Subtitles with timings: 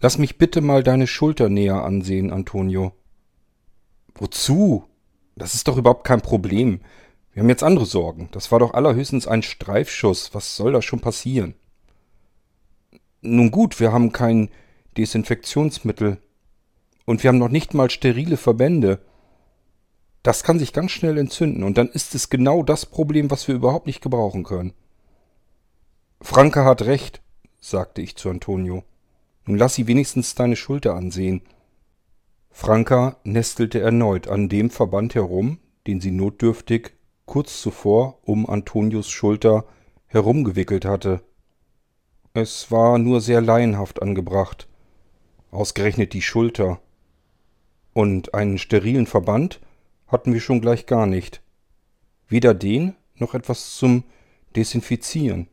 [0.00, 2.92] Lass mich bitte mal deine Schulter näher ansehen, Antonio.
[4.14, 4.84] Wozu?
[5.34, 6.80] Das ist doch überhaupt kein Problem.
[7.32, 8.28] Wir haben jetzt andere Sorgen.
[8.32, 10.34] Das war doch allerhöchstens ein Streifschuss.
[10.34, 11.54] Was soll da schon passieren?
[13.20, 14.50] Nun gut, wir haben kein
[14.96, 16.18] Desinfektionsmittel.
[17.04, 19.00] Und wir haben noch nicht mal sterile Verbände.
[20.22, 21.62] Das kann sich ganz schnell entzünden.
[21.62, 24.74] Und dann ist es genau das Problem, was wir überhaupt nicht gebrauchen können.
[26.20, 27.20] Franke hat recht,
[27.60, 28.84] sagte ich zu Antonio.
[29.48, 31.40] Nun lass sie wenigstens deine Schulter ansehen.
[32.50, 36.92] Franka nestelte erneut an dem Verband herum, den sie notdürftig
[37.24, 39.64] kurz zuvor um Antonios Schulter
[40.06, 41.22] herumgewickelt hatte.
[42.34, 44.68] Es war nur sehr laienhaft angebracht.
[45.50, 46.82] Ausgerechnet die Schulter.
[47.94, 49.60] Und einen sterilen Verband
[50.08, 51.40] hatten wir schon gleich gar nicht.
[52.28, 54.04] Weder den noch etwas zum
[54.56, 55.48] Desinfizieren.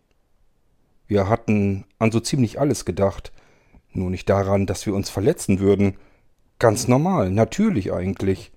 [1.07, 3.31] Wir hatten an so ziemlich alles gedacht,
[3.95, 5.97] nur nicht daran, dass wir uns verletzen würden.
[6.59, 8.51] Ganz normal, natürlich eigentlich.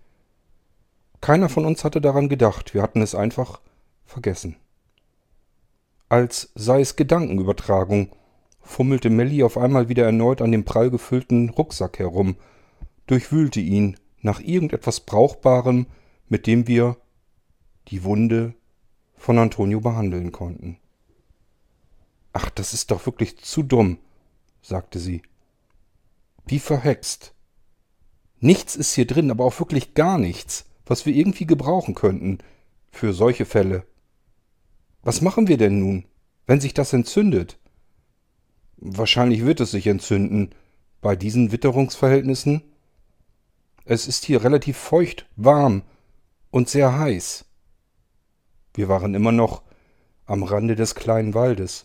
[1.21, 3.61] Keiner von uns hatte daran gedacht, wir hatten es einfach
[4.05, 4.57] vergessen.
[6.09, 8.15] Als sei es Gedankenübertragung,
[8.61, 12.37] fummelte Melly auf einmal wieder erneut an dem prall gefüllten Rucksack herum,
[13.07, 15.87] durchwühlte ihn nach irgendetwas Brauchbarem,
[16.29, 16.97] mit dem wir
[17.89, 18.55] die Wunde
[19.17, 20.79] von Antonio behandeln konnten.
[22.33, 23.99] Ach, das ist doch wirklich zu dumm,
[24.63, 25.23] sagte sie.
[26.51, 27.35] Wie verhext.
[28.41, 32.39] Nichts ist hier drin, aber auch wirklich gar nichts, was wir irgendwie gebrauchen könnten
[32.91, 33.85] für solche Fälle.
[35.03, 36.07] Was machen wir denn nun,
[36.47, 37.59] wenn sich das entzündet?
[38.79, 40.55] Wahrscheinlich wird es sich entzünden.
[41.03, 42.63] Bei diesen Witterungsverhältnissen?
[43.85, 45.83] Es ist hier relativ feucht, warm
[46.51, 47.45] und sehr heiß.
[48.73, 49.65] Wir waren immer noch
[50.25, 51.85] am Rande des kleinen Waldes.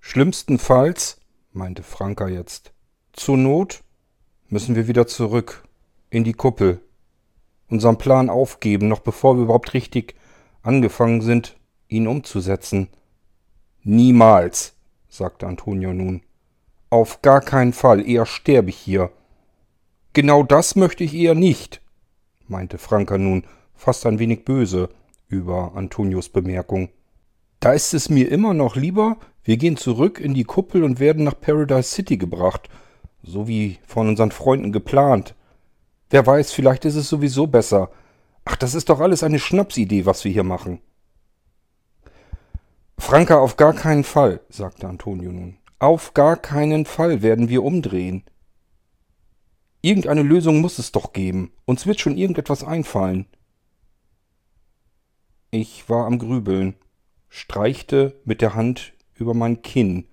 [0.00, 1.20] Schlimmstenfalls,
[1.52, 2.72] meinte Franka jetzt,
[3.18, 3.82] zur Not
[4.48, 5.64] müssen wir wieder zurück
[6.10, 6.80] in die Kuppel,
[7.68, 10.14] unseren Plan aufgeben, noch bevor wir überhaupt richtig
[10.62, 11.56] angefangen sind,
[11.88, 12.88] ihn umzusetzen.
[13.82, 14.74] Niemals,
[15.08, 16.22] sagte Antonio nun.
[16.90, 19.10] Auf gar keinen Fall, eher sterbe ich hier.
[20.12, 21.82] Genau das möchte ich eher nicht,
[22.46, 24.88] meinte Franka nun, fast ein wenig böse
[25.28, 26.88] über Antonios Bemerkung.
[27.60, 31.24] Da ist es mir immer noch lieber, wir gehen zurück in die Kuppel und werden
[31.24, 32.68] nach Paradise City gebracht,
[33.22, 35.34] so wie von unseren Freunden geplant.
[36.10, 37.90] Wer weiß, vielleicht ist es sowieso besser.
[38.44, 40.80] Ach, das ist doch alles eine Schnapsidee, was wir hier machen.
[42.98, 45.58] Franka, auf gar keinen Fall, sagte Antonio nun.
[45.78, 48.24] Auf gar keinen Fall werden wir umdrehen.
[49.80, 51.52] Irgendeine Lösung muss es doch geben.
[51.64, 53.26] Uns wird schon irgendetwas einfallen.
[55.50, 56.74] Ich war am Grübeln,
[57.28, 60.06] streichte mit der Hand über mein Kinn.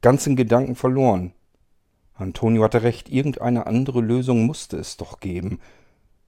[0.00, 1.34] Ganz in Gedanken verloren.
[2.18, 5.60] Antonio hatte recht, irgendeine andere Lösung musste es doch geben.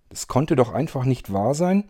[0.09, 1.89] Es konnte doch einfach nicht wahr sein,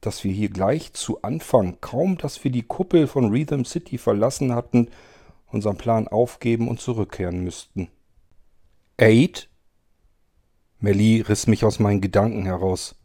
[0.00, 4.54] dass wir hier gleich zu Anfang, kaum dass wir die Kuppel von Rhythm City verlassen
[4.54, 4.88] hatten,
[5.46, 7.88] unseren Plan aufgeben und zurückkehren müssten.
[8.96, 9.50] Aid?
[10.80, 12.96] Melly riss mich aus meinen Gedanken heraus.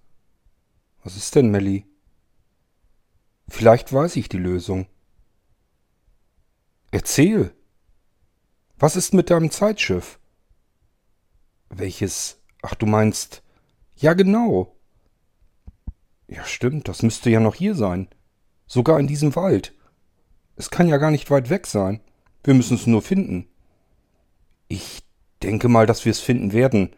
[1.03, 1.85] Was ist denn, Melly?
[3.49, 4.87] Vielleicht weiß ich die Lösung.
[6.91, 7.53] Erzähl.
[8.79, 10.19] Was ist mit deinem Zeitschiff?
[11.69, 12.41] Welches?
[12.61, 13.43] Ach, du meinst.
[13.95, 14.75] Ja, genau.
[16.27, 18.09] Ja, stimmt, das müsste ja noch hier sein.
[18.67, 19.73] Sogar in diesem Wald.
[20.55, 22.01] Es kann ja gar nicht weit weg sein.
[22.43, 23.47] Wir müssen es nur finden.
[24.67, 25.03] Ich
[25.41, 26.95] denke mal, dass wir es finden werden.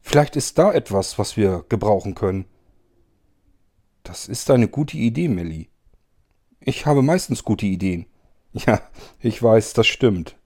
[0.00, 2.46] Vielleicht ist da etwas, was wir gebrauchen können.
[4.02, 5.68] Das ist eine gute Idee, Melly.
[6.60, 8.06] Ich habe meistens gute Ideen.
[8.52, 8.82] Ja,
[9.20, 10.36] ich weiß, das stimmt.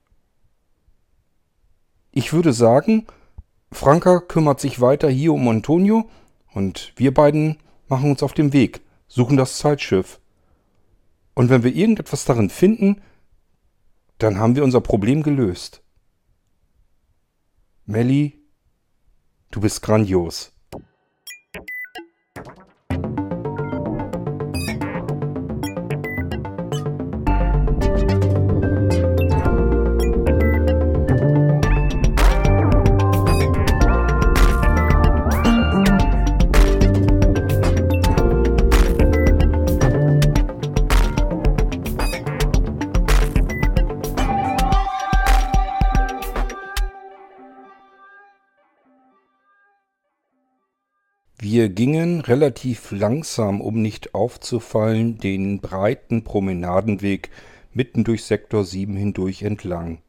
[2.17, 3.05] Ich würde sagen,
[3.71, 6.09] Franka kümmert sich weiter hier um Antonio
[6.51, 10.19] und wir beiden machen uns auf den Weg, suchen das Zeitschiff.
[11.35, 13.03] Und wenn wir irgendetwas darin finden,
[14.17, 15.83] dann haben wir unser Problem gelöst.
[17.85, 18.41] Melly,
[19.51, 20.56] du bist grandios.
[51.69, 57.29] Gingen relativ langsam, um nicht aufzufallen, den breiten Promenadenweg
[57.73, 60.01] mitten durch Sektor 7 hindurch entlang.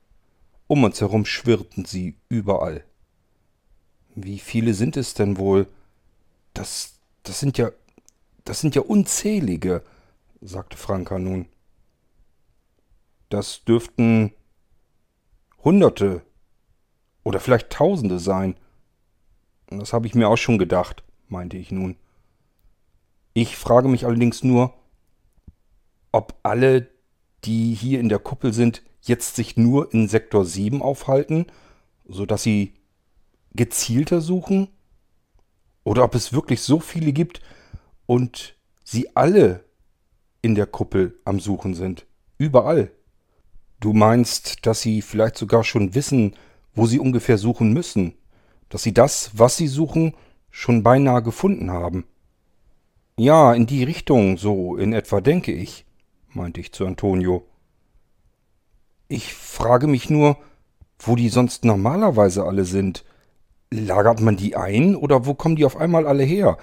[0.66, 2.84] Um uns herum schwirrten sie überall.
[4.14, 5.66] Wie viele sind es denn wohl?
[6.54, 7.70] Das, das sind ja,
[8.44, 9.82] das sind ja unzählige,
[10.40, 11.46] sagte Franka nun.
[13.28, 14.32] Das dürften
[15.62, 16.22] Hunderte
[17.22, 18.56] oder vielleicht Tausende sein.
[19.68, 21.96] Das habe ich mir auch schon gedacht, meinte ich nun.
[23.34, 24.74] Ich frage mich allerdings nur,
[26.12, 26.88] ob alle,
[27.44, 31.46] die hier in der Kuppel sind, jetzt sich nur in Sektor 7 aufhalten,
[32.06, 32.74] sodass sie
[33.54, 34.68] gezielter suchen?
[35.84, 37.40] Oder ob es wirklich so viele gibt
[38.06, 39.64] und sie alle
[40.42, 42.06] in der Kuppel am Suchen sind.
[42.38, 42.90] Überall.
[43.80, 46.34] Du meinst, dass sie vielleicht sogar schon wissen,
[46.74, 48.14] wo sie ungefähr suchen müssen,
[48.68, 50.14] dass sie das, was sie suchen,
[50.50, 52.04] schon beinahe gefunden haben.
[53.16, 55.84] Ja, in die Richtung, so in etwa denke ich,
[56.28, 57.46] meinte ich zu Antonio.
[59.08, 60.36] Ich frage mich nur,
[60.98, 63.04] wo die sonst normalerweise alle sind.
[63.70, 66.58] Lagert man die ein oder wo kommen die auf einmal alle her?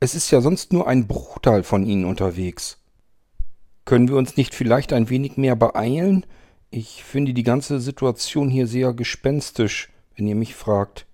[0.00, 2.78] Es ist ja sonst nur ein Bruchteil von ihnen unterwegs.
[3.84, 6.26] Können wir uns nicht vielleicht ein wenig mehr beeilen?
[6.70, 11.06] Ich finde die ganze Situation hier sehr gespenstisch, wenn ihr mich fragt.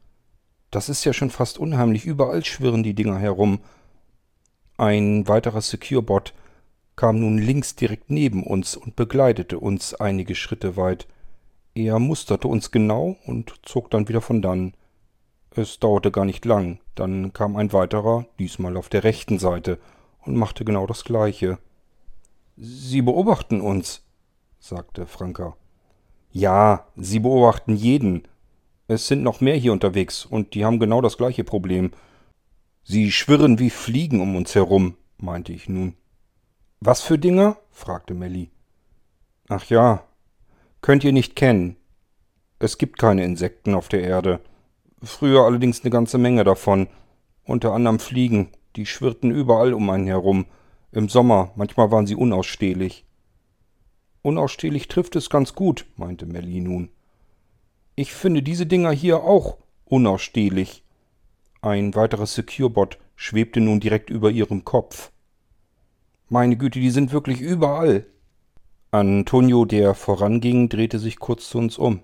[0.70, 2.04] Das ist ja schon fast unheimlich.
[2.04, 3.60] Überall schwirren die Dinger herum.
[4.76, 6.34] Ein weiterer Securebot
[6.94, 11.06] kam nun links direkt neben uns und begleitete uns einige Schritte weit.
[11.74, 14.74] Er musterte uns genau und zog dann wieder von dann.
[15.54, 19.78] Es dauerte gar nicht lang, dann kam ein weiterer, diesmal auf der rechten Seite,
[20.20, 21.58] und machte genau das gleiche.
[22.56, 24.02] Sie beobachten uns,
[24.58, 25.56] sagte Franka.
[26.30, 28.26] Ja, sie beobachten jeden.
[28.88, 31.92] Es sind noch mehr hier unterwegs, und die haben genau das gleiche Problem.
[32.84, 35.94] Sie schwirren wie Fliegen um uns herum, meinte ich nun.
[36.80, 37.58] Was für Dinger?
[37.70, 38.50] fragte Melly.
[39.48, 40.04] Ach ja,
[40.80, 41.76] könnt ihr nicht kennen.
[42.60, 44.40] Es gibt keine Insekten auf der Erde.
[45.02, 46.88] Früher allerdings eine ganze Menge davon.
[47.44, 50.46] Unter anderem Fliegen, die schwirrten überall um einen herum.
[50.92, 53.04] Im Sommer, manchmal waren sie unausstehlich.
[54.22, 56.88] Unausstehlich trifft es ganz gut, meinte Melly nun.
[57.98, 60.84] Ich finde diese Dinger hier auch unausstehlich.
[61.62, 65.10] Ein weiteres Securebot schwebte nun direkt über ihrem Kopf.
[66.28, 68.06] Meine Güte, die sind wirklich überall.
[68.92, 72.02] Antonio, der voranging, drehte sich kurz zu uns um.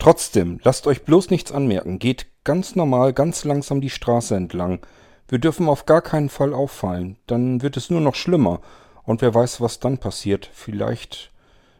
[0.00, 2.00] Trotzdem, lasst euch bloß nichts anmerken.
[2.00, 4.80] Geht ganz normal, ganz langsam die Straße entlang.
[5.28, 7.16] Wir dürfen auf gar keinen Fall auffallen.
[7.28, 8.60] Dann wird es nur noch schlimmer.
[9.04, 10.50] Und wer weiß, was dann passiert.
[10.52, 11.30] Vielleicht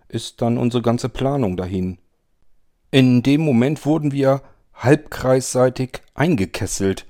[0.07, 1.99] ist dann unsere ganze Planung dahin.
[2.91, 4.43] In dem Moment wurden wir
[4.75, 7.07] halbkreisseitig eingekesselt.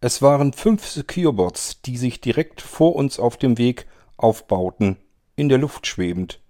[0.00, 4.96] Es waren fünf Securebots, die sich direkt vor uns auf dem Weg aufbauten,
[5.36, 6.40] in der Luft schwebend.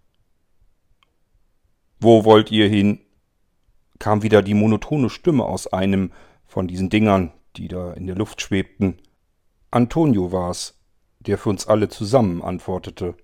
[2.00, 3.00] Wo wollt ihr hin?
[3.98, 6.12] kam wieder die monotone Stimme aus einem
[6.44, 8.98] von diesen Dingern, die da in der Luft schwebten.
[9.70, 10.74] Antonio war's
[11.26, 13.14] der für uns alle zusammen antwortete.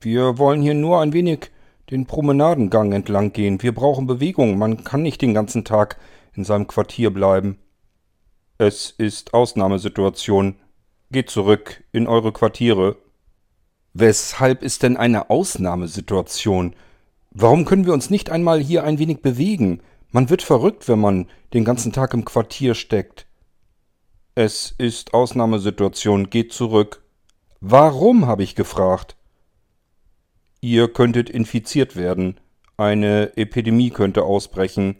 [0.00, 1.50] Wir wollen hier nur ein wenig
[1.90, 3.62] den Promenadengang entlang gehen.
[3.62, 4.58] Wir brauchen Bewegung.
[4.58, 5.98] Man kann nicht den ganzen Tag
[6.34, 7.58] in seinem Quartier bleiben.
[8.58, 10.56] Es ist Ausnahmesituation.
[11.10, 12.96] Geht zurück in eure Quartiere.
[13.94, 16.74] Weshalb ist denn eine Ausnahmesituation?
[17.30, 19.80] Warum können wir uns nicht einmal hier ein wenig bewegen?
[20.10, 23.26] Man wird verrückt, wenn man den ganzen Tag im Quartier steckt.
[24.34, 26.30] Es ist Ausnahmesituation.
[26.30, 27.02] Geht zurück.
[27.60, 29.16] Warum, habe ich gefragt.
[30.60, 32.40] Ihr könntet infiziert werden.
[32.76, 34.96] Eine Epidemie könnte ausbrechen.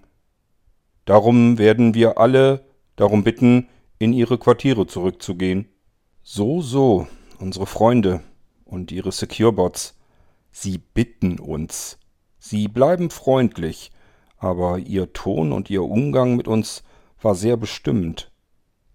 [1.05, 2.65] Darum werden wir alle
[2.97, 5.69] darum bitten, in ihre Quartiere zurückzugehen.
[6.23, 7.07] So, so,
[7.39, 8.23] unsere Freunde
[8.65, 9.97] und ihre Securebots.
[10.51, 11.99] Sie bitten uns.
[12.39, 13.91] Sie bleiben freundlich,
[14.39, 16.83] aber ihr Ton und ihr Umgang mit uns
[17.21, 18.31] war sehr bestimmend.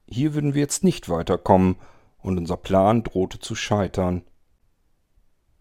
[0.07, 1.77] Hier würden wir jetzt nicht weiterkommen,
[2.19, 4.23] und unser Plan drohte zu scheitern.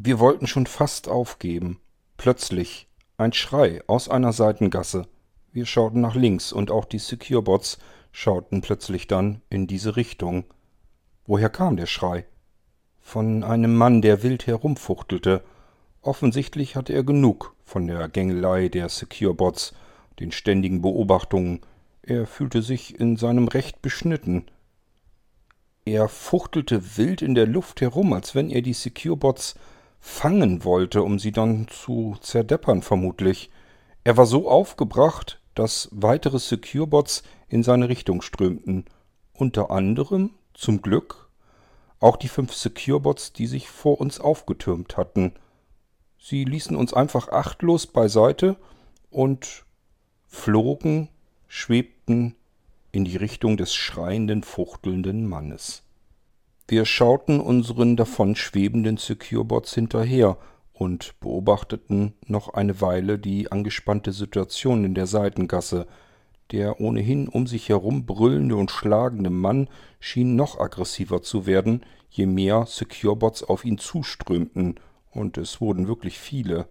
[0.02, 1.78] Wir wollten schon fast aufgeben.
[2.16, 2.88] Plötzlich
[3.19, 5.07] ein Schrei aus einer Seitengasse.
[5.52, 7.76] Wir schauten nach links und auch die Securebots
[8.11, 10.45] schauten plötzlich dann in diese Richtung.
[11.26, 12.25] Woher kam der Schrei?
[12.99, 15.45] Von einem Mann, der wild herumfuchtelte.
[16.00, 19.75] Offensichtlich hatte er genug von der Gängelei der Securebots,
[20.19, 21.61] den ständigen Beobachtungen.
[22.00, 24.47] Er fühlte sich in seinem Recht beschnitten.
[25.85, 29.57] Er fuchtelte wild in der Luft herum, als wenn er die Securebots
[30.00, 33.50] fangen wollte, um sie dann zu zerdeppern vermutlich.
[34.02, 38.87] Er war so aufgebracht, dass weitere Securebots in seine Richtung strömten.
[39.35, 41.28] Unter anderem, zum Glück,
[42.00, 45.35] auch die fünf Securebots, die sich vor uns aufgetürmt hatten.
[46.19, 48.57] Sie ließen uns einfach achtlos beiseite
[49.11, 49.64] und
[50.26, 51.09] flogen,
[51.47, 52.37] schwebten
[52.92, 55.83] in die Richtung des schreienden, fuchtelnden Mannes.
[56.70, 60.36] Wir schauten unseren davonschwebenden Securebots hinterher
[60.72, 65.88] und beobachteten noch eine Weile die angespannte Situation in der Seitengasse.
[66.52, 69.66] Der ohnehin um sich herum brüllende und schlagende Mann
[69.98, 74.78] schien noch aggressiver zu werden, je mehr Securebots auf ihn zuströmten,
[75.10, 76.68] und es wurden wirklich viele.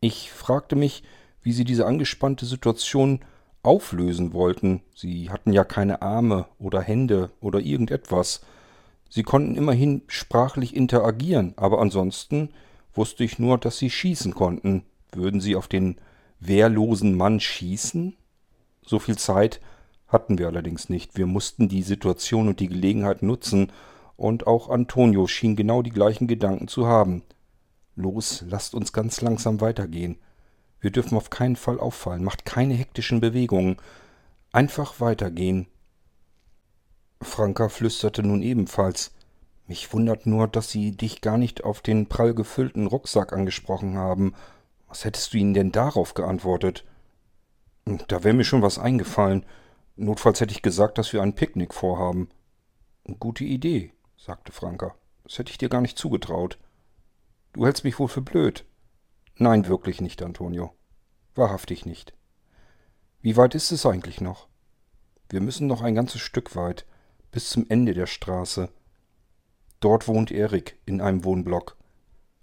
[0.00, 1.02] Ich fragte mich,
[1.40, 3.20] wie sie diese angespannte Situation
[3.62, 4.82] auflösen wollten.
[4.94, 8.42] Sie hatten ja keine Arme oder Hände oder irgendetwas.
[9.10, 12.50] Sie konnten immerhin sprachlich interagieren, aber ansonsten
[12.94, 14.84] wusste ich nur, dass sie schießen konnten.
[15.12, 15.96] Würden sie auf den
[16.38, 18.16] wehrlosen Mann schießen?
[18.82, 19.60] So viel Zeit
[20.06, 21.16] hatten wir allerdings nicht.
[21.16, 23.70] Wir mussten die Situation und die Gelegenheit nutzen,
[24.16, 27.22] und auch Antonio schien genau die gleichen Gedanken zu haben.
[27.96, 30.18] Los, lasst uns ganz langsam weitergehen.
[30.78, 32.22] Wir dürfen auf keinen Fall auffallen.
[32.22, 33.78] Macht keine hektischen Bewegungen.
[34.52, 35.68] Einfach weitergehen.
[37.22, 39.12] Franka flüsterte nun ebenfalls.
[39.66, 44.34] Mich wundert nur, dass Sie dich gar nicht auf den prall gefüllten Rucksack angesprochen haben.
[44.88, 46.84] Was hättest du ihnen denn darauf geantwortet?
[48.08, 49.44] Da wäre mir schon was eingefallen.
[49.96, 52.28] Notfalls hätte ich gesagt, dass wir ein Picknick vorhaben.
[53.18, 54.94] Gute Idee, sagte Franka.
[55.24, 56.58] Das hätte ich dir gar nicht zugetraut.
[57.52, 58.64] Du hältst mich wohl für blöd.
[59.36, 60.74] Nein, wirklich nicht, Antonio.
[61.34, 62.12] Wahrhaftig nicht.
[63.20, 64.48] Wie weit ist es eigentlich noch?
[65.28, 66.86] Wir müssen noch ein ganzes Stück weit,
[67.30, 68.68] bis zum Ende der Straße.
[69.80, 71.76] Dort wohnt Erik in einem Wohnblock.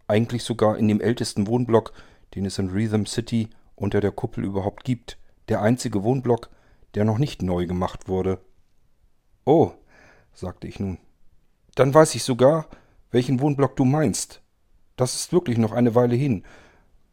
[0.08, 1.94] Eigentlich sogar in dem ältesten Wohnblock,
[2.36, 5.18] den es in Rhythm City unter der Kuppel überhaupt gibt.
[5.50, 6.50] Der einzige Wohnblock,
[6.96, 8.40] der noch nicht neu gemacht wurde.
[9.46, 9.72] Oh,
[10.34, 10.98] sagte ich nun.
[11.76, 12.68] Dann weiß ich sogar,
[13.12, 14.42] welchen Wohnblock du meinst.
[14.96, 16.44] Das ist wirklich noch eine Weile hin,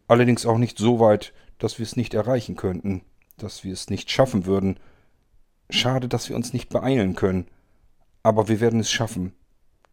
[0.06, 3.02] Allerdings auch nicht so weit, dass wir es nicht erreichen könnten,
[3.38, 4.78] dass wir es nicht schaffen würden.
[5.70, 7.46] Schade, dass wir uns nicht beeilen können.
[8.24, 9.34] Aber wir werden es schaffen.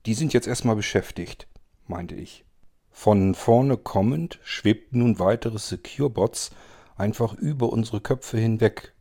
[0.07, 1.47] Die sind jetzt erstmal beschäftigt,
[1.85, 2.43] meinte ich.
[2.89, 6.51] Von vorne kommend schwebten nun weitere Secure-Bots
[6.95, 8.93] einfach über unsere Köpfe hinweg.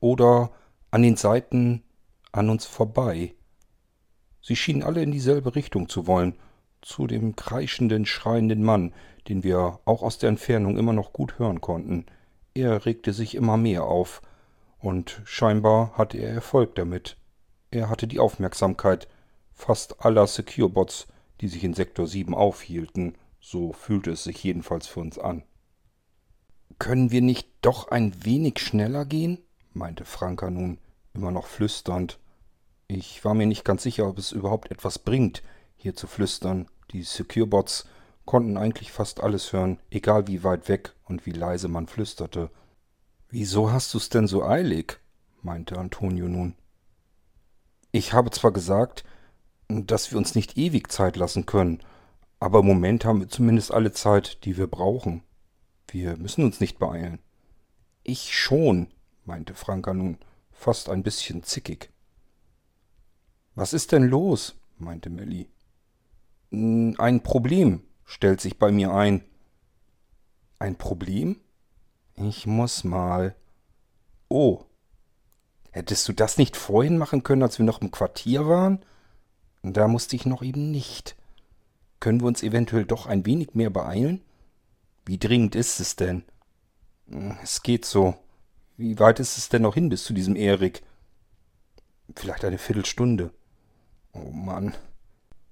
[0.00, 0.52] Oder
[0.90, 1.82] an den Seiten
[2.30, 3.34] an uns vorbei.
[4.40, 6.38] Sie schienen alle in dieselbe Richtung zu wollen,
[6.82, 8.94] zu dem kreischenden, schreienden Mann,
[9.28, 12.06] den wir auch aus der Entfernung immer noch gut hören konnten.
[12.54, 14.22] Er regte sich immer mehr auf,
[14.78, 17.16] und scheinbar hatte er Erfolg damit.
[17.72, 19.08] Er hatte die Aufmerksamkeit
[19.54, 21.06] fast aller Securebots,
[21.40, 25.42] die sich in Sektor 7 aufhielten, so fühlte es sich jedenfalls für uns an.
[26.78, 29.38] Können wir nicht doch ein wenig schneller gehen?
[29.72, 30.78] meinte Franka nun,
[31.14, 32.18] immer noch flüsternd.
[32.88, 35.42] Ich war mir nicht ganz sicher, ob es überhaupt etwas bringt,
[35.74, 36.68] hier zu flüstern.
[36.90, 37.86] Die Securebots
[38.26, 42.50] konnten eigentlich fast alles hören, egal wie weit weg und wie leise man flüsterte.
[43.30, 44.98] Wieso hast du's denn so eilig?
[45.40, 46.54] meinte Antonio nun.
[47.92, 49.04] Ich habe zwar gesagt,
[49.68, 51.80] dass wir uns nicht ewig Zeit lassen können,
[52.40, 55.22] aber im Moment haben wir zumindest alle Zeit, die wir brauchen.
[55.88, 57.20] Wir müssen uns nicht beeilen.
[58.02, 58.88] Ich schon,
[59.24, 60.18] meinte Franka nun,
[60.50, 61.90] fast ein bisschen zickig.
[63.54, 64.56] Was ist denn los?
[64.78, 65.48] meinte Melly.
[66.50, 69.22] Ein Problem, stellt sich bei mir ein.
[70.58, 71.40] Ein Problem?
[72.14, 73.34] Ich muss mal.
[74.28, 74.64] Oh.
[75.72, 78.84] Hättest du das nicht vorhin machen können, als wir noch im Quartier waren?
[79.62, 81.16] Da musste ich noch eben nicht.
[81.98, 84.22] Können wir uns eventuell doch ein wenig mehr beeilen?
[85.06, 86.24] Wie dringend ist es denn?
[87.42, 88.14] Es geht so.
[88.76, 90.82] Wie weit ist es denn noch hin bis zu diesem Erik?
[92.14, 93.32] Vielleicht eine Viertelstunde.
[94.12, 94.74] Oh Mann.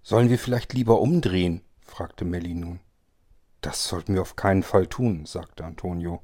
[0.03, 1.63] Sollen wir vielleicht lieber umdrehen?
[1.81, 2.81] fragte Melly nun.
[3.63, 6.23] Das sollten wir auf keinen Fall tun, sagte Antonio.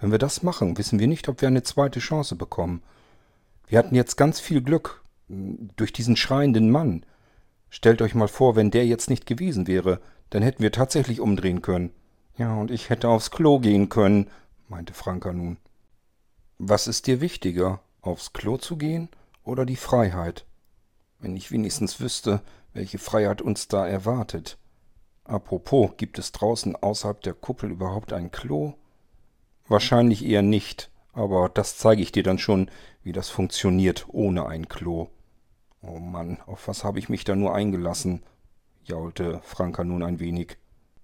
[0.00, 2.82] Wenn wir das machen, wissen wir nicht, ob wir eine zweite Chance bekommen.
[3.72, 7.06] Wir hatten jetzt ganz viel Glück durch diesen schreienden Mann.
[7.70, 11.62] Stellt euch mal vor, wenn der jetzt nicht gewesen wäre, dann hätten wir tatsächlich umdrehen
[11.62, 11.90] können.
[12.36, 14.28] Ja, und ich hätte aufs Klo gehen können,
[14.68, 15.56] meinte Franka nun.
[16.58, 19.08] Was ist dir wichtiger, aufs Klo zu gehen
[19.42, 20.44] oder die Freiheit?
[21.18, 22.42] Wenn ich wenigstens wüsste,
[22.74, 24.58] welche Freiheit uns da erwartet.
[25.24, 28.74] Apropos, gibt es draußen außerhalb der Kuppel überhaupt ein Klo?
[29.66, 32.70] Wahrscheinlich eher nicht, aber das zeige ich dir dann schon,
[33.02, 35.08] wie das funktioniert ohne ein Klo.
[35.82, 38.22] Oh Mann, auf was habe ich mich da nur eingelassen?
[38.84, 40.56] jaulte Franka nun ein wenig.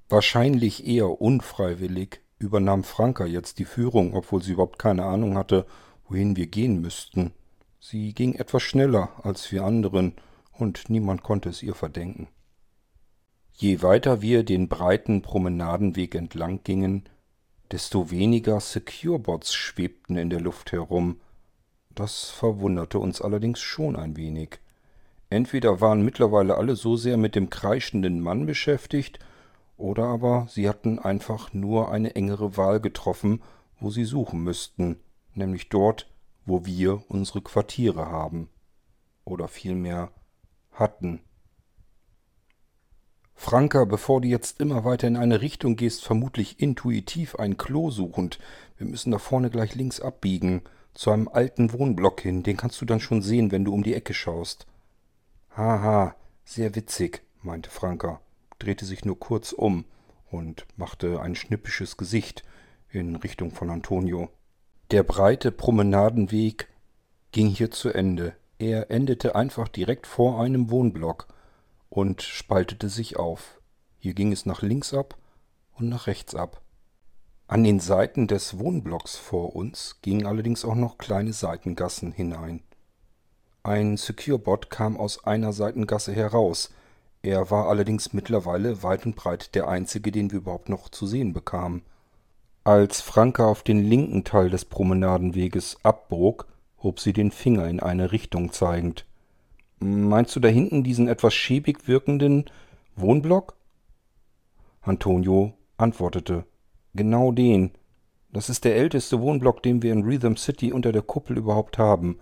[0.09, 5.67] Wahrscheinlich eher unfreiwillig übernahm Franka jetzt die Führung, obwohl sie überhaupt keine Ahnung hatte,
[6.09, 7.33] wohin wir gehen müssten.
[7.81, 10.15] Sie ging etwas schneller als wir anderen,
[10.53, 12.29] und niemand konnte es ihr verdenken.
[13.53, 17.09] Je weiter wir den breiten Promenadenweg entlang gingen,
[17.71, 21.21] desto weniger Securebots schwebten in der Luft herum.
[21.99, 24.61] Das verwunderte uns allerdings schon ein wenig.
[25.31, 29.19] Entweder waren mittlerweile alle so sehr mit dem kreischenden Mann beschäftigt,
[29.77, 33.43] oder aber sie hatten einfach nur eine engere Wahl getroffen,
[33.81, 35.01] wo sie suchen müssten,
[35.35, 36.09] nämlich dort,
[36.47, 38.49] wo wir unsere Quartiere haben.
[39.25, 40.13] Oder vielmehr
[40.71, 41.19] hatten.
[43.35, 48.39] Franka, bevor du jetzt immer weiter in eine Richtung gehst, vermutlich intuitiv ein Klo suchend.
[48.77, 50.63] Wir müssen da vorne gleich links abbiegen,
[50.99, 52.43] zu einem alten Wohnblock hin.
[52.43, 54.67] Den kannst du dann schon sehen, wenn du um die Ecke schaust.
[55.57, 58.21] Haha, sehr witzig, meinte Franka,
[58.59, 59.85] drehte sich nur kurz um
[60.29, 62.43] und machte ein schnippisches Gesicht
[62.91, 64.29] in Richtung von Antonio.
[64.91, 66.69] Der breite Promenadenweg
[67.31, 68.35] ging hier zu Ende.
[68.59, 71.29] Er endete einfach direkt vor einem Wohnblock
[71.91, 73.61] und spaltete sich auf.
[74.01, 75.17] Hier ging es nach links ab
[75.77, 76.61] und nach rechts ab.
[77.51, 82.61] An den Seiten des Wohnblocks vor uns gingen allerdings auch noch kleine Seitengassen hinein.
[83.63, 86.75] Ein Securebot kam aus einer Seitengasse heraus.
[87.23, 91.33] Er war allerdings mittlerweile weit und breit der einzige, den wir überhaupt noch zu sehen
[91.33, 91.81] bekamen.
[92.65, 96.47] Als Franka auf den linken Teil des Promenadenweges abbog,
[96.83, 99.07] hob sie den Finger in eine Richtung zeigend.
[99.79, 102.45] Meinst du da hinten diesen etwas schäbig wirkenden
[102.95, 103.57] Wohnblock?
[104.83, 106.45] Antonio antwortete.
[106.99, 107.71] Genau den.
[108.33, 112.19] Das ist der älteste Wohnblock, den wir in Rhythm City unter der Kuppel überhaupt haben.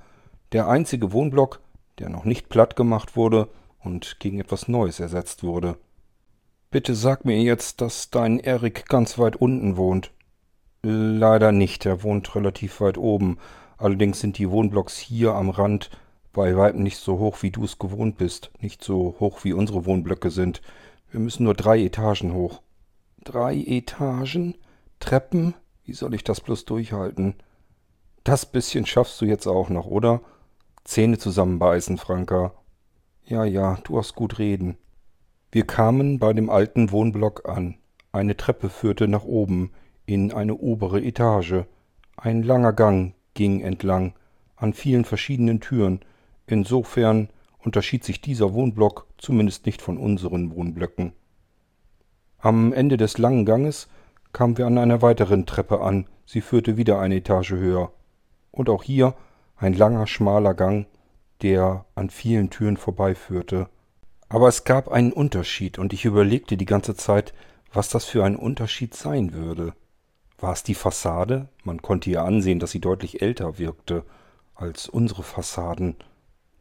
[0.52, 1.62] Der einzige Wohnblock,
[1.98, 3.48] der noch nicht platt gemacht wurde
[3.82, 5.78] und gegen etwas Neues ersetzt wurde.
[6.70, 10.10] Bitte sag mir jetzt, dass dein Erik ganz weit unten wohnt.
[10.82, 13.38] Leider nicht, er wohnt relativ weit oben.
[13.78, 15.88] Allerdings sind die Wohnblocks hier am Rand
[16.34, 19.86] bei weitem nicht so hoch, wie du es gewohnt bist, nicht so hoch, wie unsere
[19.86, 20.60] Wohnblöcke sind.
[21.10, 22.60] Wir müssen nur drei Etagen hoch.
[23.24, 24.54] Drei Etagen?
[25.00, 25.54] Treppen?
[25.84, 27.34] Wie soll ich das bloß durchhalten?
[28.24, 30.20] Das bisschen schaffst du jetzt auch noch, oder?
[30.84, 32.52] Zähne zusammenbeißen, Franka.
[33.24, 34.76] Ja, ja, du hast gut reden.
[35.52, 37.76] Wir kamen bei dem alten Wohnblock an.
[38.12, 39.72] Eine Treppe führte nach oben,
[40.06, 41.64] in eine obere Etage.
[42.16, 44.14] Ein langer Gang ging entlang,
[44.56, 46.00] an vielen verschiedenen Türen,
[46.46, 47.28] Insofern
[47.58, 51.12] unterschied sich dieser Wohnblock zumindest nicht von unseren Wohnblöcken.
[52.38, 53.88] Am Ende des langen Ganges
[54.36, 57.90] kamen wir an einer weiteren Treppe an, sie führte wieder eine Etage höher.
[58.50, 59.14] Und auch hier
[59.56, 60.86] ein langer, schmaler Gang,
[61.40, 63.70] der an vielen Türen vorbeiführte.
[64.28, 67.32] Aber es gab einen Unterschied, und ich überlegte die ganze Zeit,
[67.72, 69.72] was das für ein Unterschied sein würde.
[70.38, 71.48] War es die Fassade?
[71.64, 74.04] Man konnte ihr ansehen, dass sie deutlich älter wirkte
[74.54, 75.96] als unsere Fassaden,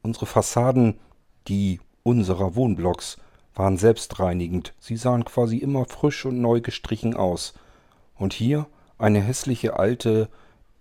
[0.01, 0.97] Unsere Fassaden,
[1.49, 3.17] die unserer Wohnblocks,
[3.53, 7.53] waren selbstreinigend, sie sahen quasi immer frisch und neu gestrichen aus.
[8.17, 10.29] Und hier eine hässliche alte,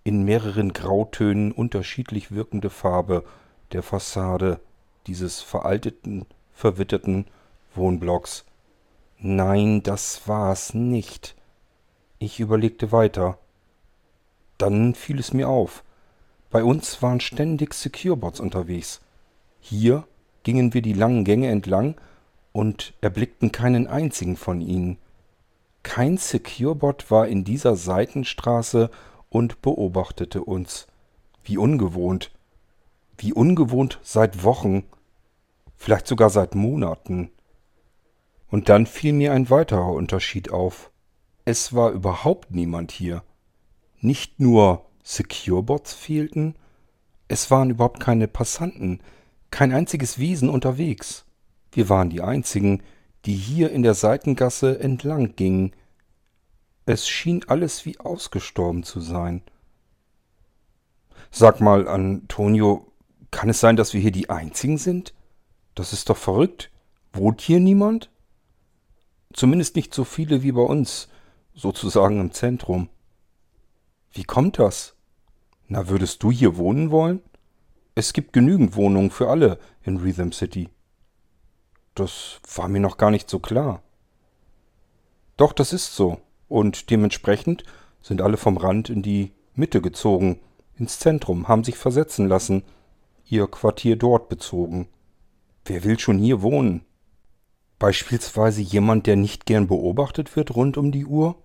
[0.03, 3.23] in mehreren Grautönen unterschiedlich wirkende Farbe
[3.71, 4.59] der Fassade
[5.07, 7.25] dieses veralteten, verwitterten
[7.73, 8.45] Wohnblocks.
[9.17, 11.35] Nein, das war's nicht.
[12.19, 13.37] Ich überlegte weiter.
[14.57, 15.83] Dann fiel es mir auf.
[16.51, 19.01] Bei uns waren ständig Securebots unterwegs.
[19.59, 20.07] Hier
[20.43, 21.95] gingen wir die langen Gänge entlang
[22.53, 24.97] und erblickten keinen einzigen von ihnen.
[25.85, 28.89] Kein Securebot war in dieser Seitenstraße
[29.29, 30.87] und beobachtete uns.
[31.43, 32.31] Wie ungewohnt.
[33.19, 34.83] Wie ungewohnt seit Wochen,
[35.75, 37.29] vielleicht sogar seit Monaten.
[38.49, 40.89] Und dann fiel mir ein weiterer Unterschied auf.
[41.45, 43.23] Es war überhaupt niemand hier.
[44.01, 46.55] Nicht nur Securebots fehlten,
[47.27, 49.01] es waren überhaupt keine Passanten,
[49.51, 51.25] kein einziges Wesen unterwegs.
[51.71, 52.81] Wir waren die einzigen,
[53.25, 55.73] die hier in der Seitengasse entlang gingen.
[56.85, 59.41] Es schien alles wie ausgestorben zu sein.
[61.31, 62.91] Sag mal, Antonio,
[63.31, 65.13] kann es sein, dass wir hier die einzigen sind?
[65.73, 66.71] Das ist doch verrückt.
[67.11, 68.09] Wohnt hier niemand?
[69.33, 71.09] Zumindest nicht so viele wie bei uns,
[71.53, 72.89] sozusagen im Zentrum.
[74.11, 74.95] Wie kommt das?
[75.67, 77.21] Na, würdest du hier wohnen wollen?
[77.95, 80.69] Es gibt genügend Wohnungen für alle in Rhythm City.
[81.95, 83.81] Das war mir noch gar nicht so klar.
[85.37, 86.19] Doch, das ist so.
[86.47, 87.63] Und dementsprechend
[88.01, 90.39] sind alle vom Rand in die Mitte gezogen,
[90.77, 92.63] ins Zentrum, haben sich versetzen lassen,
[93.25, 94.87] ihr Quartier dort bezogen.
[95.63, 96.85] Wer will schon hier wohnen?
[97.79, 101.35] Beispielsweise jemand, der nicht gern beobachtet wird rund um die Uhr?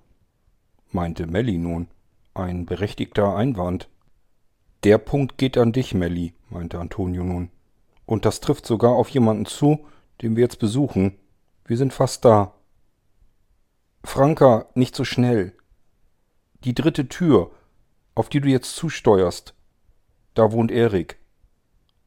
[0.90, 1.88] meinte Melly nun.
[2.34, 3.88] Ein berechtigter Einwand.
[4.84, 7.50] Der Punkt geht an dich, Melly, meinte Antonio nun.
[8.06, 9.86] Und das trifft sogar auf jemanden zu,
[10.22, 11.18] den wir jetzt besuchen.
[11.64, 12.54] Wir sind fast da.
[14.04, 15.54] Franka, nicht so schnell.
[16.64, 17.50] Die dritte Tür,
[18.14, 19.54] auf die du jetzt zusteuerst.
[20.34, 21.18] Da wohnt Erik.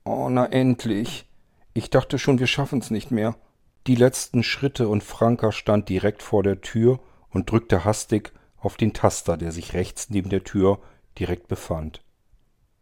[0.05, 1.29] Oh, na endlich.
[1.73, 3.35] Ich dachte schon, wir schaffen's nicht mehr.
[3.87, 6.99] Die letzten Schritte und Franka stand direkt vor der Tür
[7.29, 10.79] und drückte hastig auf den Taster, der sich rechts neben der Tür
[11.19, 12.01] direkt befand.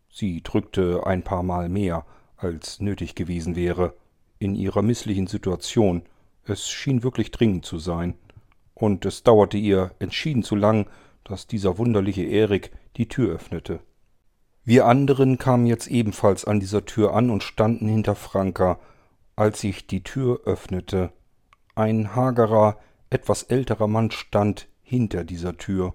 [0.09, 2.05] Sie drückte ein paar Mal mehr,
[2.37, 3.93] als nötig gewesen wäre,
[4.41, 6.01] in ihrer misslichen Situation.
[6.45, 8.15] Es schien wirklich dringend zu sein.
[8.73, 10.87] Und es dauerte ihr entschieden zu lang,
[11.23, 13.79] dass dieser wunderliche Erik die Tür öffnete.
[14.63, 18.79] Wir anderen kamen jetzt ebenfalls an dieser Tür an und standen hinter Franka,
[19.35, 21.11] als ich die Tür öffnete.
[21.75, 22.77] Ein hagerer,
[23.11, 25.93] etwas älterer Mann stand hinter dieser Tür.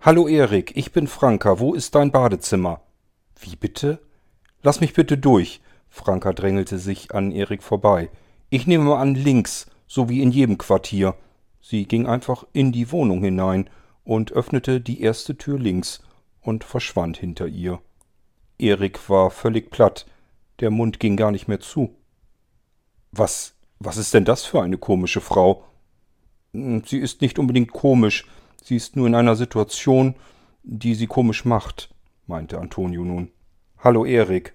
[0.00, 2.82] Hallo Erik, ich bin Franka, wo ist dein Badezimmer?
[3.40, 4.00] Wie bitte?
[4.62, 5.60] Lass mich bitte durch.
[5.92, 8.08] Franka drängelte sich an Erik vorbei.
[8.48, 11.14] Ich nehme an links, so wie in jedem Quartier.
[11.60, 13.68] Sie ging einfach in die Wohnung hinein
[14.02, 16.02] und öffnete die erste Tür links
[16.40, 17.78] und verschwand hinter ihr.
[18.58, 20.06] Erik war völlig platt,
[20.60, 21.94] der Mund ging gar nicht mehr zu.
[23.12, 25.62] Was, was ist denn das für eine komische Frau?
[26.54, 28.26] Hm, sie ist nicht unbedingt komisch,
[28.64, 30.14] sie ist nur in einer Situation,
[30.62, 31.94] die sie komisch macht,
[32.26, 33.30] meinte Antonio nun.
[33.78, 34.54] Hallo Erik.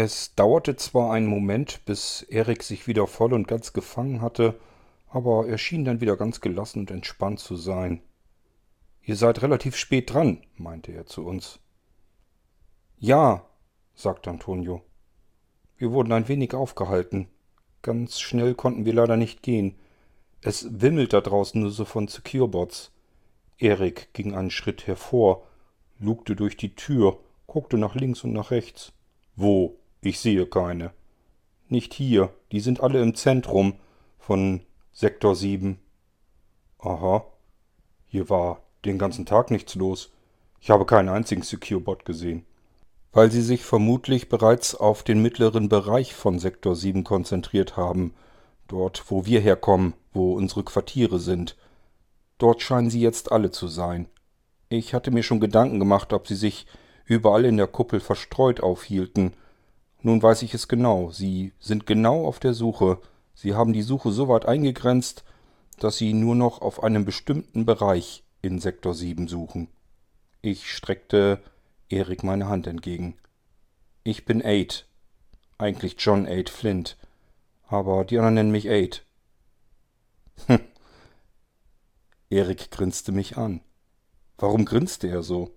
[0.00, 4.54] Es dauerte zwar einen Moment, bis Erik sich wieder voll und ganz gefangen hatte,
[5.08, 8.00] aber er schien dann wieder ganz gelassen und entspannt zu sein.
[9.02, 11.58] Ihr seid relativ spät dran, meinte er zu uns.
[13.00, 13.44] Ja,
[13.96, 14.82] sagte Antonio.
[15.78, 17.26] Wir wurden ein wenig aufgehalten.
[17.82, 19.80] Ganz schnell konnten wir leider nicht gehen.
[20.42, 22.92] Es wimmelt da draußen nur so von Securebots.
[23.56, 25.44] Erik ging einen Schritt hervor,
[25.98, 28.92] lugte durch die Tür, guckte nach links und nach rechts.
[29.34, 29.77] Wo?
[30.00, 30.92] Ich sehe keine.
[31.68, 33.74] Nicht hier, die sind alle im Zentrum
[34.18, 35.78] von Sektor 7.
[36.78, 37.26] Aha.
[38.06, 40.12] Hier war den ganzen Tag nichts los.
[40.60, 42.44] Ich habe keinen einzigen Secure-Bot gesehen.
[43.12, 48.14] Weil sie sich vermutlich bereits auf den mittleren Bereich von Sektor 7 konzentriert haben.
[48.68, 51.56] Dort, wo wir herkommen, wo unsere Quartiere sind.
[52.38, 54.08] Dort scheinen sie jetzt alle zu sein.
[54.68, 56.66] Ich hatte mir schon Gedanken gemacht, ob sie sich
[57.04, 59.34] überall in der Kuppel verstreut aufhielten.
[60.02, 61.10] Nun weiß ich es genau.
[61.10, 63.00] Sie sind genau auf der Suche.
[63.34, 65.24] Sie haben die Suche so weit eingegrenzt,
[65.78, 69.68] dass sie nur noch auf einem bestimmten Bereich in Sektor 7 suchen.
[70.40, 71.42] Ich streckte
[71.88, 73.16] Erik meine Hand entgegen.
[74.04, 74.86] Ich bin Aid.
[75.58, 76.96] Eigentlich John Aid Flint.
[77.66, 79.04] Aber die anderen nennen mich Aid.
[80.46, 80.60] Hm.
[82.30, 83.60] Erik grinste mich an.
[84.36, 85.50] Warum grinste er so?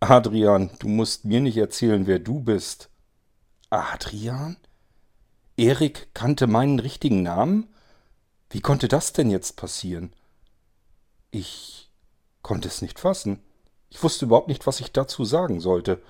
[0.00, 2.90] Adrian, du musst mir nicht erzählen, wer du bist.
[3.72, 4.58] Adrian?
[5.56, 7.72] Erik kannte meinen richtigen Namen?
[8.50, 10.12] Wie konnte das denn jetzt passieren?
[11.30, 11.90] Ich
[12.42, 13.42] konnte es nicht fassen.
[13.88, 16.02] Ich wusste überhaupt nicht, was ich dazu sagen sollte.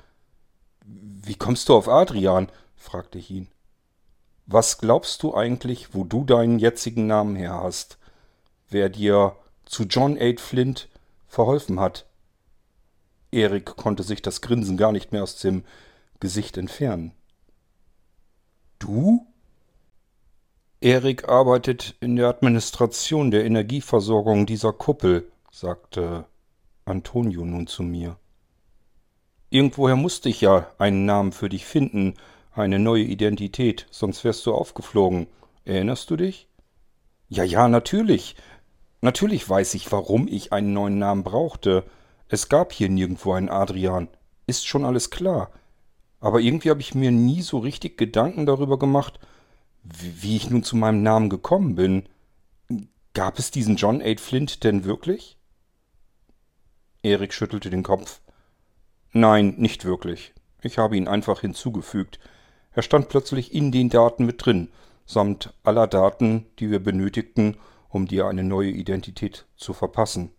[0.84, 2.50] Wie kommst du auf Adrian?
[2.74, 3.48] fragte ich ihn.
[4.46, 7.96] Was glaubst du eigentlich, wo du deinen jetzigen Namen her hast?
[8.70, 10.88] Wer dir zu John Aid Flint
[11.28, 12.06] verholfen hat?
[13.30, 15.64] Erik konnte sich das Grinsen gar nicht mehr aus dem
[16.18, 17.14] Gesicht entfernen.
[18.82, 19.24] Du?
[20.80, 26.24] Erik arbeitet in der Administration der Energieversorgung dieser Kuppel, sagte
[26.84, 28.16] Antonio nun zu mir.
[29.50, 32.14] Irgendwoher musste ich ja einen Namen für dich finden,
[32.50, 35.28] eine neue Identität, sonst wärst du aufgeflogen.
[35.64, 36.48] Erinnerst du dich?
[37.28, 38.34] Ja, ja, natürlich.
[39.00, 41.84] Natürlich weiß ich, warum ich einen neuen Namen brauchte.
[42.26, 44.08] Es gab hier nirgendwo einen Adrian.
[44.48, 45.52] Ist schon alles klar.
[46.22, 49.18] Aber irgendwie habe ich mir nie so richtig Gedanken darüber gemacht,
[49.82, 52.08] wie ich nun zu meinem Namen gekommen bin.
[53.12, 55.36] Gab es diesen John Aid Flint denn wirklich?
[57.02, 58.20] Erik schüttelte den Kopf.
[59.10, 60.32] Nein, nicht wirklich.
[60.62, 62.20] Ich habe ihn einfach hinzugefügt.
[62.70, 64.68] Er stand plötzlich in den Daten mit drin,
[65.04, 67.56] samt aller Daten, die wir benötigten,
[67.88, 70.30] um dir eine neue Identität zu verpassen.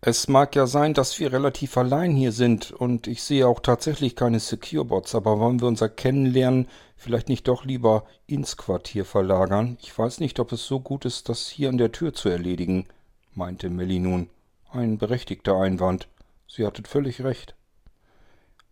[0.00, 4.14] Es mag ja sein, dass wir relativ allein hier sind und ich sehe auch tatsächlich
[4.14, 9.78] keine Secure-Bots, aber wollen wir unser Kennenlernen vielleicht nicht doch lieber ins Quartier verlagern?
[9.80, 12.86] Ich weiß nicht, ob es so gut ist, das hier an der Tür zu erledigen,
[13.34, 14.28] meinte Melly nun.
[14.70, 16.08] Ein berechtigter Einwand.
[16.46, 17.56] Sie hattet völlig recht.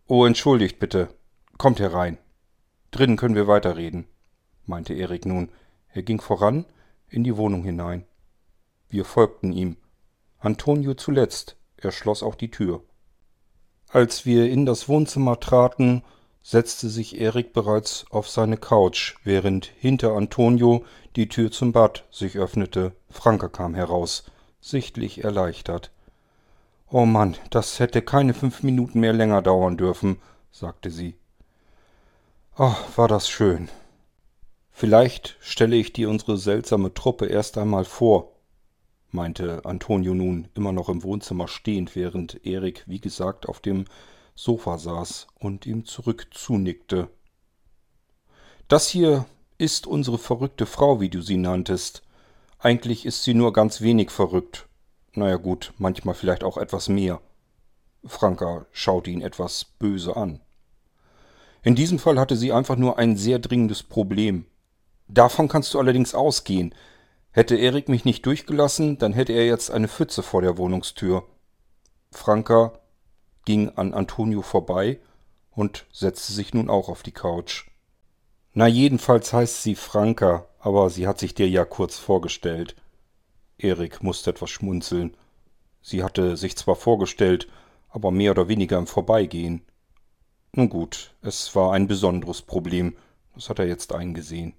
[0.07, 1.09] Oh, entschuldigt bitte.
[1.57, 2.19] Kommt herein.
[2.91, 4.05] Drinnen können wir weiterreden,
[4.65, 5.49] meinte Erik nun.
[5.91, 6.65] Er ging voran
[7.09, 8.05] in die Wohnung hinein.
[8.89, 9.77] Wir folgten ihm.
[10.45, 12.83] Antonio zuletzt, er schloss auch die Tür.
[13.89, 16.03] Als wir in das Wohnzimmer traten,
[16.43, 22.37] setzte sich Erik bereits auf seine Couch, während hinter Antonio die Tür zum Bad sich
[22.37, 22.91] öffnete.
[23.09, 24.25] Franka kam heraus,
[24.61, 25.91] sichtlich erleichtert.
[26.91, 31.15] Oh Mann, das hätte keine fünf Minuten mehr länger dauern dürfen, sagte sie.
[32.55, 33.69] Ach, war das schön.
[34.71, 38.34] Vielleicht stelle ich dir unsere seltsame Truppe erst einmal vor,
[39.15, 43.85] meinte Antonio nun, immer noch im Wohnzimmer stehend, während Erik, wie gesagt, auf dem
[44.35, 47.09] Sofa saß und ihm zurück zunickte.
[48.67, 49.25] Das hier
[49.57, 52.03] ist unsere verrückte Frau, wie du sie nanntest.
[52.59, 54.67] Eigentlich ist sie nur ganz wenig verrückt.
[55.13, 57.21] Naja gut, manchmal vielleicht auch etwas mehr.
[58.03, 60.41] Franka schaute ihn etwas böse an.
[61.63, 64.45] In diesem Fall hatte sie einfach nur ein sehr dringendes Problem.
[65.07, 66.75] Davon kannst du allerdings ausgehen.
[67.35, 71.27] Hätte Erik mich nicht durchgelassen, dann hätte er jetzt eine Pfütze vor der Wohnungstür.
[72.09, 72.79] Franka
[73.43, 75.01] ging an Antonio vorbei
[75.51, 77.65] und setzte sich nun auch auf die Couch.
[78.53, 82.77] Na, jedenfalls heißt sie Franka, aber sie hat sich dir ja kurz vorgestellt.
[83.57, 85.17] Erik musste etwas schmunzeln.
[85.81, 87.49] Sie hatte sich zwar vorgestellt,
[87.89, 89.65] aber mehr oder weniger im Vorbeigehen.
[90.53, 92.95] Nun gut, es war ein besonderes Problem,
[93.33, 94.53] das hat er jetzt eingesehen.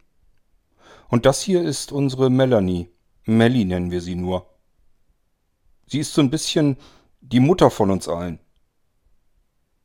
[1.08, 2.90] Und das hier ist unsere Melanie.
[3.24, 4.46] Melly nennen wir sie nur.
[5.86, 6.76] Sie ist so ein bisschen
[7.20, 8.40] die Mutter von uns allen.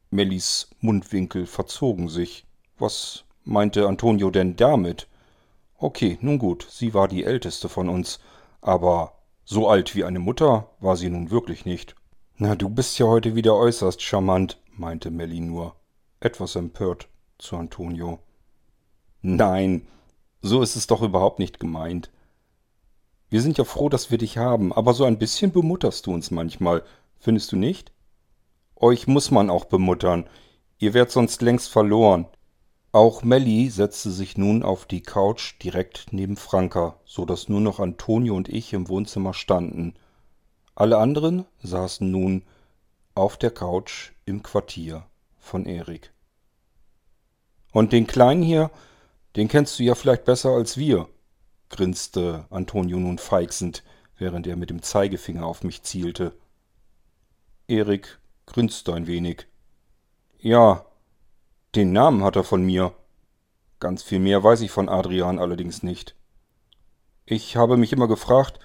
[0.10, 2.46] Mellys Mundwinkel verzogen sich.
[2.78, 5.08] Was meinte Antonio denn damit?
[5.78, 8.20] Okay, nun gut, sie war die älteste von uns,
[8.62, 9.14] aber
[9.46, 11.96] so alt wie eine Mutter war sie nun wirklich nicht.
[12.38, 15.76] Na, du bist ja heute wieder äußerst charmant, meinte Melly nur,
[16.20, 17.08] etwas empört
[17.38, 18.20] zu Antonio.
[19.22, 19.88] Nein,
[20.42, 22.12] so ist es doch überhaupt nicht gemeint.
[23.30, 26.32] Wir sind ja froh, dass wir dich haben, aber so ein bisschen bemutterst du uns
[26.32, 26.84] manchmal,
[27.20, 27.92] findest du nicht?
[28.76, 30.28] Euch muss man auch bemuttern,
[30.80, 32.26] ihr wärt sonst längst verloren.
[32.92, 37.80] Auch Melly setzte sich nun auf die Couch direkt neben Franka, so dass nur noch
[37.80, 39.94] Antonio und ich im Wohnzimmer standen.
[40.76, 42.44] Alle anderen saßen nun
[43.16, 45.06] auf der Couch im Quartier
[45.40, 46.12] von Erik.
[47.72, 48.72] Und den Kleinen hier,
[49.36, 51.08] den kennst du ja vielleicht besser als wir,
[51.70, 53.84] grinste Antonio nun feixend,
[54.18, 56.34] während er mit dem Zeigefinger auf mich zielte.
[57.68, 59.48] Erik grinste ein wenig.
[60.40, 60.86] Ja,
[61.76, 62.94] den Namen hat er von mir.
[63.80, 66.16] Ganz viel mehr weiß ich von Adrian allerdings nicht.
[67.26, 68.60] Ich habe mich immer gefragt,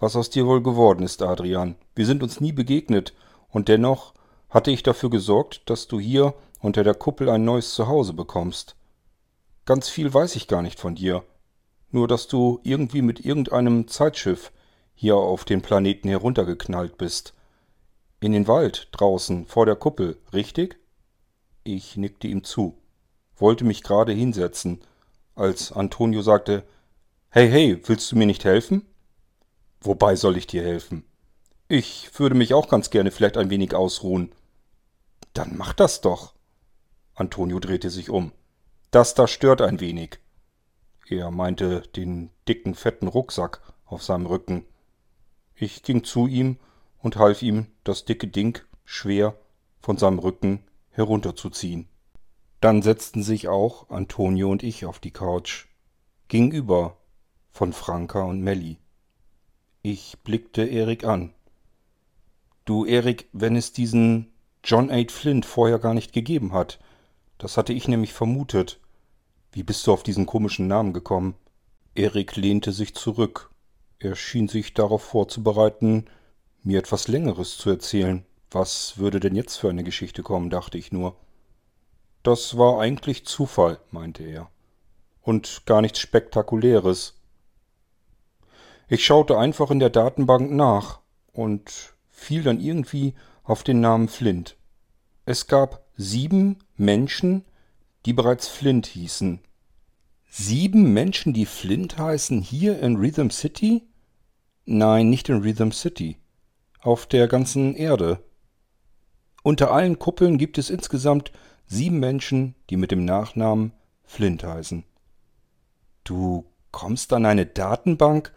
[0.00, 1.76] was aus dir wohl geworden ist, Adrian.
[1.94, 3.14] Wir sind uns nie begegnet,
[3.48, 4.14] und dennoch
[4.50, 8.76] hatte ich dafür gesorgt, dass du hier unter der Kuppel ein neues Zuhause bekommst.
[9.68, 11.24] Ganz viel weiß ich gar nicht von dir.
[11.90, 14.50] Nur dass du irgendwie mit irgendeinem Zeitschiff
[14.94, 17.34] hier auf den Planeten heruntergeknallt bist.
[18.18, 20.78] In den Wald draußen vor der Kuppel, richtig?
[21.64, 22.78] Ich nickte ihm zu,
[23.36, 24.80] wollte mich gerade hinsetzen,
[25.34, 26.62] als Antonio sagte
[27.28, 28.86] Hey, hey, willst du mir nicht helfen?
[29.82, 31.04] Wobei soll ich dir helfen?
[31.68, 34.32] Ich würde mich auch ganz gerne vielleicht ein wenig ausruhen.
[35.34, 36.32] Dann mach das doch.
[37.14, 38.32] Antonio drehte sich um.
[38.90, 40.18] Das da stört ein wenig.
[41.08, 44.64] Er meinte den dicken, fetten Rucksack auf seinem Rücken.
[45.54, 46.58] Ich ging zu ihm
[46.98, 49.36] und half ihm, das dicke Ding schwer
[49.80, 51.88] von seinem Rücken herunterzuziehen.
[52.60, 55.66] Dann setzten sich auch Antonio und ich auf die Couch,
[56.28, 56.96] gegenüber
[57.50, 58.78] von Franka und Melly.
[59.82, 61.32] Ich blickte Erik an.
[62.64, 64.32] Du, Erik, wenn es diesen
[64.64, 65.02] John A.
[65.08, 66.78] Flint vorher gar nicht gegeben hat,
[67.38, 68.80] das hatte ich nämlich vermutet.
[69.52, 71.34] Wie bist du auf diesen komischen Namen gekommen?
[71.94, 73.50] Erik lehnte sich zurück.
[73.98, 76.06] Er schien sich darauf vorzubereiten,
[76.62, 78.24] mir etwas Längeres zu erzählen.
[78.50, 81.16] Was würde denn jetzt für eine Geschichte kommen, dachte ich nur.
[82.22, 84.50] Das war eigentlich Zufall, meinte er.
[85.22, 87.14] Und gar nichts Spektakuläres.
[88.88, 91.00] Ich schaute einfach in der Datenbank nach
[91.32, 94.56] und fiel dann irgendwie auf den Namen Flint.
[95.26, 97.44] Es gab sieben Menschen,
[98.06, 99.40] die bereits Flint hießen.
[100.30, 103.82] Sieben Menschen, die Flint heißen, hier in Rhythm City?
[104.64, 106.16] Nein, nicht in Rhythm City.
[106.80, 108.22] Auf der ganzen Erde.
[109.42, 111.32] Unter allen Kuppeln gibt es insgesamt
[111.66, 113.72] sieben Menschen, die mit dem Nachnamen
[114.04, 114.84] Flint heißen.
[116.04, 118.32] Du kommst an eine Datenbank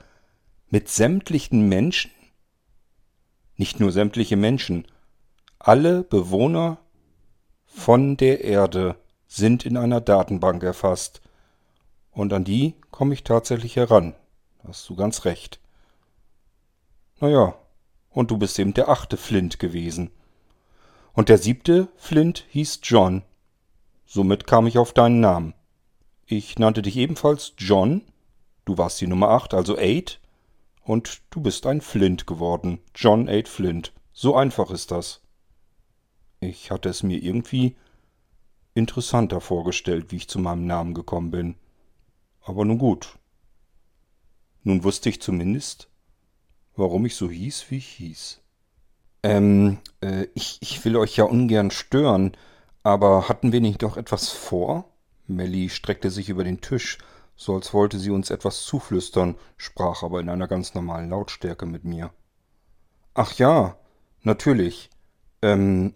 [0.69, 2.11] mit sämtlichen Menschen?
[3.55, 4.87] Nicht nur sämtliche Menschen,
[5.59, 6.80] alle Bewohner
[7.73, 8.95] von der Erde
[9.27, 11.21] sind in einer Datenbank erfasst.
[12.11, 14.13] Und an die komme ich tatsächlich heran.
[14.67, 15.59] Hast du ganz recht.
[17.19, 17.55] Naja,
[18.09, 20.11] und du bist eben der achte Flint gewesen.
[21.13, 23.23] Und der siebte Flint hieß John.
[24.05, 25.53] Somit kam ich auf deinen Namen.
[26.25, 28.01] Ich nannte dich ebenfalls John.
[28.65, 30.19] Du warst die Nummer acht, also Eight.
[30.83, 32.79] Und du bist ein Flint geworden.
[32.93, 33.93] John Eight Flint.
[34.11, 35.21] So einfach ist das.
[36.43, 37.75] Ich hatte es mir irgendwie
[38.73, 41.55] interessanter vorgestellt, wie ich zu meinem Namen gekommen bin.
[42.41, 43.19] Aber nun gut.
[44.63, 45.87] Nun wusste ich zumindest,
[46.75, 48.41] warum ich so hieß, wie ich hieß.
[49.21, 52.35] Ähm, äh, ich, ich will euch ja ungern stören,
[52.81, 54.85] aber hatten wir nicht doch etwas vor?
[55.27, 56.97] Melly streckte sich über den Tisch,
[57.35, 61.83] so als wollte sie uns etwas zuflüstern, sprach aber in einer ganz normalen Lautstärke mit
[61.83, 62.11] mir.
[63.13, 63.77] Ach ja,
[64.23, 64.89] natürlich.
[65.43, 65.93] Ähm,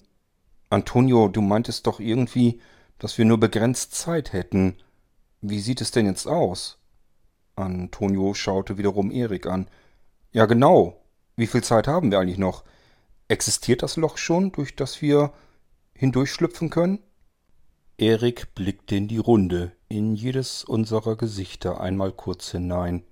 [0.69, 2.59] Antonio, du meintest doch irgendwie,
[2.99, 4.77] dass wir nur begrenzt Zeit hätten.
[5.41, 6.79] Wie sieht es denn jetzt aus?
[7.55, 9.67] Antonio schaute wiederum Erik an.
[10.31, 11.01] Ja, genau.
[11.35, 12.63] Wie viel Zeit haben wir eigentlich noch?
[13.27, 15.33] Existiert das Loch schon, durch das wir
[15.93, 16.99] hindurchschlüpfen können?
[17.97, 23.03] Erik blickte in die Runde, in jedes unserer Gesichter einmal kurz hinein.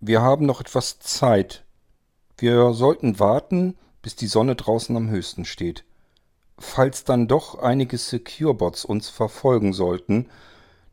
[0.00, 1.64] Wir haben noch etwas Zeit.
[2.36, 5.84] Wir sollten warten, bis die Sonne draußen am höchsten steht.
[6.58, 10.28] Falls dann doch einige Securebots uns verfolgen sollten,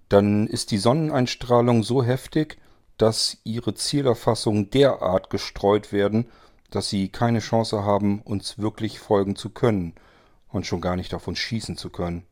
[0.10, 2.58] dann ist die Sonneneinstrahlung so heftig,
[2.98, 6.30] dass ihre Zielerfassungen derart gestreut werden,
[6.70, 9.94] dass sie keine Chance haben, uns wirklich folgen zu können
[10.50, 12.26] und schon gar nicht auf uns schießen zu können.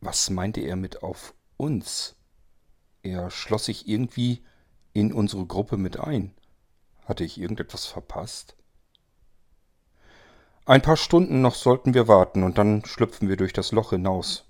[0.00, 2.16] Was meinte er mit auf uns?
[3.02, 4.42] Er schloss sich irgendwie
[4.92, 6.34] in unsere Gruppe mit ein.
[7.04, 8.56] Hatte ich irgendetwas verpasst?
[10.66, 14.44] Ein paar Stunden noch sollten wir warten, und dann schlüpfen wir durch das Loch hinaus.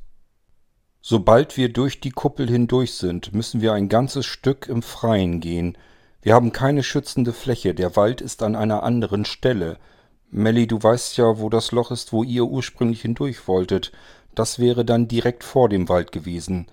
[1.00, 5.78] Sobald wir durch die Kuppel hindurch sind, müssen wir ein ganzes Stück im Freien gehen.
[6.20, 9.78] Wir haben keine schützende Fläche, der Wald ist an einer anderen Stelle.
[10.30, 13.92] Melly, du weißt ja, wo das Loch ist, wo ihr ursprünglich hindurch wolltet.
[14.34, 16.66] Das wäre dann direkt vor dem Wald gewesen.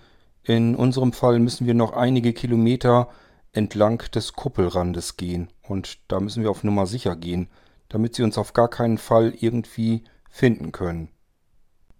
[0.44, 3.10] In unserem Fall müssen wir noch einige Kilometer
[3.54, 5.50] entlang des Kuppelrandes gehen.
[5.64, 7.50] Und da müssen wir auf Nummer sicher gehen,
[7.90, 11.10] damit sie uns auf gar keinen Fall irgendwie finden können.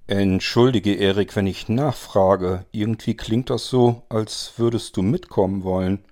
[0.08, 2.66] Entschuldige, Erik, wenn ich nachfrage.
[2.72, 6.06] Irgendwie klingt das so, als würdest du mitkommen wollen.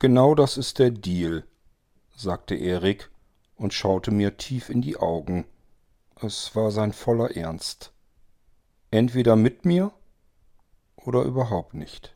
[0.00, 1.44] Genau das ist der Deal,
[2.16, 3.08] sagte Erik
[3.54, 5.44] und schaute mir tief in die Augen.
[6.20, 7.92] Es war sein voller Ernst.
[8.90, 9.92] Entweder mit mir
[10.96, 12.15] oder überhaupt nicht.